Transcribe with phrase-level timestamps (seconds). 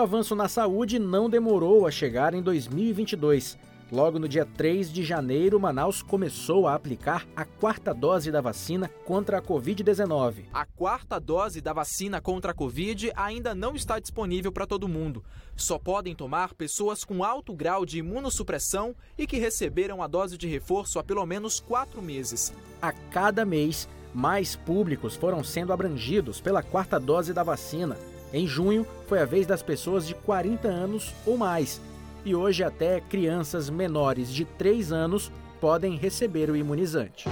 [0.00, 3.58] avanço na saúde não demorou a chegar em 2022.
[3.92, 8.88] Logo no dia 3 de janeiro, Manaus começou a aplicar a quarta dose da vacina
[9.04, 10.44] contra a Covid-19.
[10.52, 15.24] A quarta dose da vacina contra a Covid ainda não está disponível para todo mundo.
[15.56, 20.46] Só podem tomar pessoas com alto grau de imunossupressão e que receberam a dose de
[20.46, 22.54] reforço há pelo menos quatro meses.
[22.80, 27.96] A cada mês, mais públicos foram sendo abrangidos pela quarta dose da vacina.
[28.32, 31.80] Em junho, foi a vez das pessoas de 40 anos ou mais
[32.24, 37.28] e hoje até crianças menores de 3 anos podem receber o imunizante.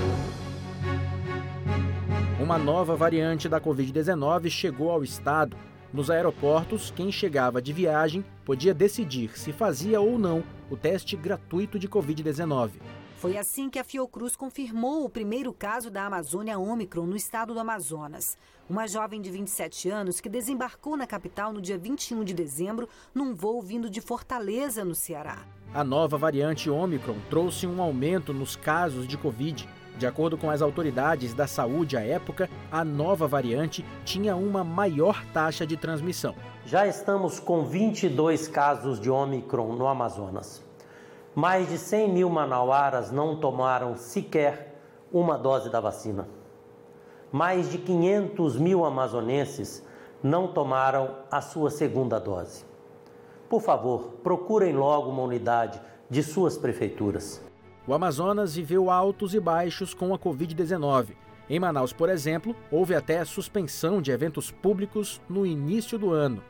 [2.41, 5.57] Uma nova variante da Covid-19 chegou ao estado.
[5.93, 11.79] Nos aeroportos, quem chegava de viagem podia decidir se fazia ou não o teste gratuito
[11.79, 12.71] de Covid-19.
[13.19, 17.59] Foi assim que a Fiocruz confirmou o primeiro caso da Amazônia Omicron no estado do
[17.59, 18.39] Amazonas.
[18.71, 23.35] Uma jovem de 27 anos que desembarcou na capital no dia 21 de dezembro num
[23.35, 25.39] voo vindo de Fortaleza, no Ceará.
[25.75, 29.69] A nova variante Omicron trouxe um aumento nos casos de Covid.
[29.99, 35.25] De acordo com as autoridades da saúde à época, a nova variante tinha uma maior
[35.33, 36.37] taxa de transmissão.
[36.65, 40.68] Já estamos com 22 casos de Omicron no Amazonas.
[41.35, 44.81] Mais de 100 mil manauaras não tomaram sequer
[45.13, 46.29] uma dose da vacina.
[47.31, 49.85] Mais de 500 mil amazonenses
[50.23, 52.65] não tomaram a sua segunda dose.
[53.49, 57.43] Por favor, procurem logo uma unidade de suas prefeituras.
[57.87, 61.09] O Amazonas viveu altos e baixos com a Covid-19.
[61.49, 66.43] Em Manaus, por exemplo, houve até suspensão de eventos públicos no início do ano.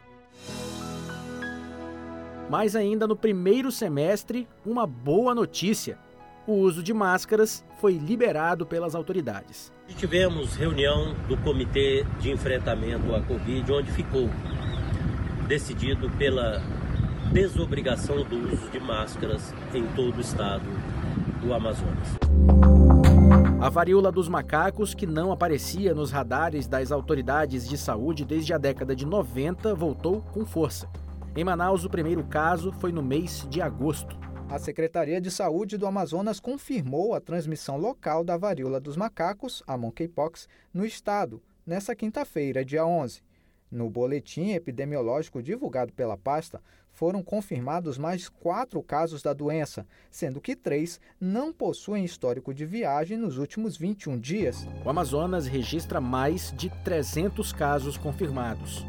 [2.49, 5.99] Mas ainda no primeiro semestre, uma boa notícia:
[6.47, 9.71] o uso de máscaras foi liberado pelas autoridades.
[9.97, 14.31] Tivemos reunião do Comitê de Enfrentamento à Covid, onde ficou
[15.47, 16.63] decidido pela
[17.33, 20.65] desobrigação do uso de máscaras em todo o estado
[21.43, 22.17] do Amazonas.
[23.61, 28.59] A varíola dos macacos, que não aparecia nos radares das autoridades de saúde desde a
[28.59, 30.89] década de 90, voltou com força.
[31.39, 34.19] Em Manaus, o primeiro caso foi no mês de agosto.
[34.51, 39.79] A Secretaria de Saúde do Amazonas confirmou a transmissão local da varíola dos macacos, a
[39.79, 43.23] monkeypox, no estado, nesta quinta-feira, dia 11.
[43.71, 46.61] No boletim epidemiológico divulgado pela pasta,
[46.91, 53.17] foram confirmados mais quatro casos da doença, sendo que três não possuem histórico de viagem
[53.17, 54.67] nos últimos 21 dias.
[54.85, 58.85] O Amazonas registra mais de 300 casos confirmados.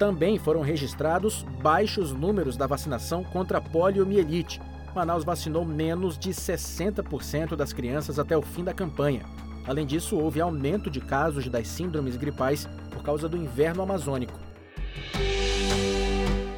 [0.00, 4.58] Também foram registrados baixos números da vacinação contra poliomielite.
[4.94, 9.26] Manaus vacinou menos de 60% das crianças até o fim da campanha.
[9.66, 14.40] Além disso, houve aumento de casos das síndromes gripais por causa do inverno amazônico.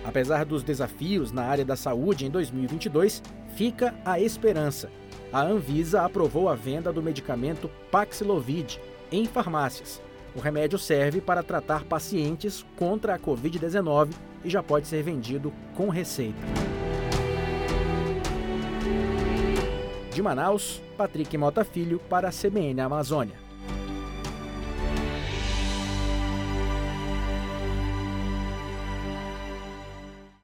[0.05, 3.25] Apesar dos desafios na área da saúde em 2022,
[3.57, 4.89] fica a esperança.
[5.33, 10.01] A Anvisa aprovou a venda do medicamento Paxlovid em farmácias.
[10.35, 14.11] O remédio serve para tratar pacientes contra a Covid-19
[14.45, 16.41] e já pode ser vendido com receita.
[20.13, 23.37] De Manaus, Patrick Mota Filho para a CBN Amazônia.